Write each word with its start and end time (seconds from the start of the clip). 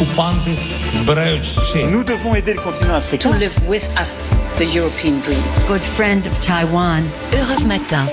окупанти 0.00 0.58
збирають 0.92 1.44
ще. 1.44 1.78
Nous 1.86 2.04
devons 2.04 2.34
aider 2.34 2.54
le 2.54 2.60
continent 2.68 2.94
africain. 3.02 3.30
to 3.30 3.38
live 3.44 3.56
with 3.68 3.86
us 4.02 4.12
the 4.58 4.76
European 4.78 5.14
dream. 5.24 5.42
good 5.68 5.84
friend 5.96 6.22
of 6.30 6.34
Taiwan. 6.40 7.02
Europe 7.40 7.64
Matin. 7.74 8.06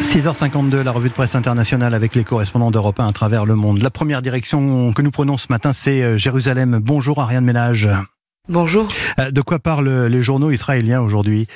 6h52, 0.00 0.82
la 0.82 0.92
revue 0.92 1.08
de 1.08 1.14
presse 1.14 1.34
internationale 1.34 1.94
avec 1.94 2.14
les 2.14 2.24
correspondants 2.24 2.70
d'Europe 2.70 3.00
1 3.00 3.06
à 3.08 3.12
travers 3.12 3.44
le 3.46 3.54
monde. 3.54 3.80
La 3.82 3.90
première 3.90 4.22
direction 4.22 4.92
que 4.92 5.02
nous 5.02 5.10
prenons 5.10 5.36
ce 5.36 5.46
matin, 5.50 5.72
c'est 5.72 6.02
euh, 6.02 6.16
Jérusalem. 6.16 6.78
Bonjour 6.82 7.20
Ariane 7.20 7.44
Ménage. 7.44 7.88
Bonjour. 8.48 8.86
Euh, 9.18 9.30
De 9.30 9.40
quoi 9.40 9.58
parlent 9.58 10.06
les 10.06 10.22
journaux 10.22 10.50
israéliens 10.50 11.00
aujourd'hui 11.00 11.48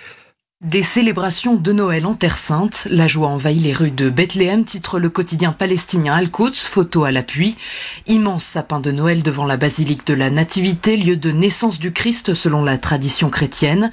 Des 0.66 0.82
célébrations 0.82 1.54
de 1.54 1.72
Noël 1.72 2.08
en 2.08 2.16
Terre 2.16 2.40
Sainte. 2.40 2.88
La 2.90 3.06
joie 3.06 3.28
envahit 3.28 3.62
les 3.62 3.74
rues 3.74 3.92
de 3.92 4.10
Bethléem, 4.10 4.66
titre 4.66 4.98
le 4.98 5.12
quotidien 5.12 5.52
palestinien 5.52 6.16
Al-Quds, 6.16 6.56
photo 6.56 7.04
à 7.04 7.12
l'appui. 7.12 7.56
Immense 8.08 8.44
sapin 8.44 8.80
de 8.80 8.90
Noël 8.90 9.22
devant 9.22 9.46
la 9.46 9.58
basilique 9.58 10.08
de 10.08 10.16
la 10.16 10.32
Nativité, 10.32 10.98
lieu 10.98 11.16
de 11.16 11.32
naissance 11.32 11.78
du 11.78 11.94
Christ 11.94 12.34
selon 12.34 12.64
la 12.64 12.80
tradition 12.80 13.30
chrétienne. 13.30 13.92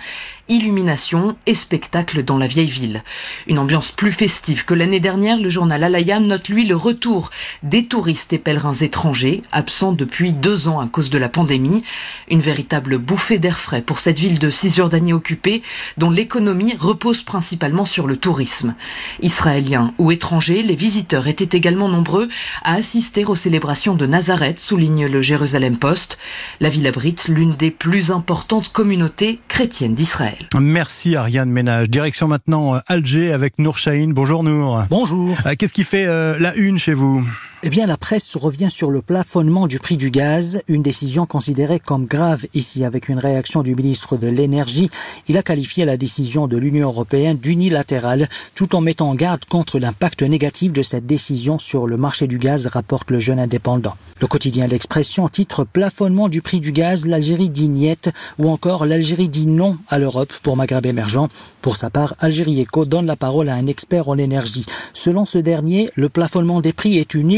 Illumination 0.51 1.39
et 1.47 1.55
spectacle 1.55 2.23
dans 2.23 2.37
la 2.37 2.47
vieille 2.47 2.69
ville. 2.69 3.03
Une 3.47 3.59
ambiance 3.59 3.91
plus 3.91 4.13
festive 4.13 4.67
que 4.67 4.75
l'année 4.75 5.01
dernière, 5.01 5.39
le 5.39 5.49
journal 5.49 5.83
Al-Ayam 5.83 6.27
note 6.27 6.51
lui 6.51 6.67
le 6.67 6.77
retour 6.77 7.31
des 7.63 7.87
touristes 7.87 8.35
et 8.35 8.39
pèlerins 8.39 8.75
étrangers, 8.75 9.41
absents 9.53 9.93
depuis 9.93 10.35
deux 10.35 10.69
ans 10.69 10.81
à 10.81 10.87
cause 10.87 11.09
de 11.09 11.17
la 11.17 11.31
pandémie. 11.31 11.83
Une 12.29 12.43
véritable 12.43 12.99
bouffée 12.99 13.39
d'air 13.39 13.59
frais 13.59 13.81
pour 13.81 14.01
cette 14.01 14.19
ville 14.19 14.39
de 14.39 14.51
Cisjordanie 14.51 15.15
occupée, 15.15 15.63
dont 15.97 16.11
l'économie 16.11 16.75
repose 16.79 17.23
principalement 17.23 17.87
sur 17.87 18.07
le 18.07 18.19
tourisme. 18.19 18.75
Israéliens 19.23 19.95
ou 19.97 20.13
étrangers, 20.13 20.63
les 20.63 20.77
visiteurs 20.77 21.27
étaient 21.27 21.57
également 21.57 21.89
nombreux 21.89 22.29
à 22.63 22.75
assister 22.75 23.25
aux 23.25 23.35
célébrations 23.35 23.95
de 23.95 24.05
Nazareth, 24.05 24.59
souligne 24.59 25.07
le 25.07 25.23
Jérusalem 25.23 25.79
Post. 25.79 26.19
La 26.61 26.69
ville 26.69 26.87
abrite 26.87 27.29
l'une 27.29 27.55
des 27.55 27.71
plus 27.71 28.11
importantes 28.11 28.69
communautés 28.71 29.41
chrétiennes 29.55 29.95
d'Israël. 29.95 30.35
Merci 30.59 31.15
Ariane 31.15 31.49
Ménage. 31.49 31.89
Direction 31.89 32.27
maintenant 32.27 32.75
euh, 32.75 32.81
Alger 32.89 33.33
avec 33.33 33.61
Nour 33.61 33.79
Chahine. 33.79 34.13
Bonjour 34.13 34.43
Nour. 34.43 34.83
Bonjour. 34.91 35.37
Euh, 35.47 35.55
Qu'est-ce 35.57 35.73
qui 35.73 35.85
fait 35.85 36.07
euh, 36.07 36.37
la 36.41 36.57
une 36.57 36.77
chez 36.77 36.93
vous? 36.93 37.25
Eh 37.67 37.71
bien, 37.71 37.87
la 37.87 37.97
presse 37.97 38.37
revient 38.37 38.69
sur 38.71 38.91
le 38.91 39.01
plafonnement 39.01 39.67
du 39.67 39.79
prix 39.79 39.97
du 39.97 40.11
gaz, 40.11 40.61
une 40.69 40.83
décision 40.83 41.25
considérée 41.25 41.81
comme 41.81 42.05
grave 42.05 42.45
ici 42.53 42.85
avec 42.85 43.09
une 43.09 43.19
réaction 43.19 43.63
du 43.63 43.75
ministre 43.75 44.19
de 44.19 44.27
l'Énergie. 44.27 44.91
Il 45.29 45.39
a 45.39 45.43
qualifié 45.43 45.87
la 45.87 45.97
décision 45.97 46.47
de 46.47 46.59
l'Union 46.59 46.89
européenne 46.89 47.39
d'unilatérale, 47.39 48.29
tout 48.55 48.77
en 48.77 48.83
mettant 48.83 49.09
en 49.09 49.15
garde 49.15 49.47
contre 49.47 49.79
l'impact 49.79 50.21
négatif 50.21 50.75
de 50.75 50.83
cette 50.83 51.07
décision 51.07 51.59
sur 51.59 51.87
le 51.87 51.97
marché 51.97 52.27
du 52.27 52.37
gaz, 52.37 52.67
rapporte 52.67 53.11
le 53.11 53.19
jeune 53.19 53.39
indépendant. 53.39 53.97
Le 54.21 54.27
quotidien 54.27 54.67
L'Expression 54.67 55.27
titre 55.31 55.65
Plafonnement 55.65 56.29
du 56.29 56.43
prix 56.43 56.61
du 56.61 56.71
gaz, 56.71 57.07
l'Algérie 57.07 57.49
dit 57.49 57.69
niette 57.69 58.11
ou 58.39 58.51
encore 58.51 58.85
l'Algérie 58.85 59.31
dit 59.31 59.47
non 59.47 59.79
à 59.89 59.99
l'Europe 59.99 60.35
pour 60.43 60.59
Maghreb 60.59 60.85
émergent. 60.85 61.29
Pour 61.63 61.77
sa 61.77 61.89
part, 61.89 62.15
Algérie 62.19 62.63
Eco 62.63 62.85
donne 62.85 63.07
la 63.07 63.17
parole 63.17 63.49
à 63.49 63.55
un 63.55 63.67
expert 63.69 64.11
en 64.11 64.19
énergie. 64.19 64.67
Selon 64.93 65.25
ce 65.25 65.39
dernier, 65.39 65.89
le 65.97 66.11
plafonnement 66.11 66.61
des 66.61 66.75
prix 66.75 66.99
est 66.99 67.15
une 67.15 67.31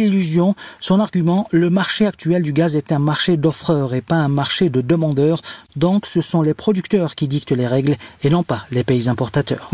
Son 0.80 1.00
argument, 1.00 1.46
le 1.50 1.70
marché 1.70 2.06
actuel 2.06 2.42
du 2.42 2.52
gaz 2.52 2.76
est 2.76 2.92
un 2.92 2.98
marché 2.98 3.36
d'offreurs 3.36 3.94
et 3.94 4.00
pas 4.00 4.16
un 4.16 4.28
marché 4.28 4.70
de 4.70 4.80
demandeurs. 4.80 5.40
Donc 5.76 6.06
ce 6.06 6.20
sont 6.20 6.42
les 6.42 6.54
producteurs 6.54 7.14
qui 7.14 7.28
dictent 7.28 7.52
les 7.52 7.66
règles 7.66 7.96
et 8.22 8.30
non 8.30 8.42
pas 8.42 8.64
les 8.70 8.84
pays 8.84 9.08
importateurs. 9.08 9.64